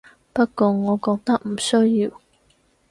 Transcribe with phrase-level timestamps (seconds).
[0.33, 2.11] 不過我覺得唔需要